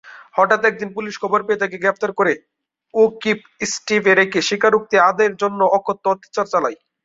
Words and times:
হঠাৎ 0.37 0.61
একদিন 0.65 0.89
পুলিশ 0.97 1.15
খবর 1.23 1.39
পেয়ে 1.43 1.61
তাকে 1.63 1.75
গ্রেপ্তার 1.77 2.11
করে 2.19 2.33
ও 2.93 3.01
কিড 3.21 3.39
স্ট্রিটে 3.71 4.11
রেখে 4.13 4.39
স্বীকারোক্তি 4.49 4.95
আদায়ের 5.09 5.33
জন্যে 5.41 5.65
অকথ্য 5.77 6.05
অত্যাচার 6.13 6.45
চালায়। 6.53 6.77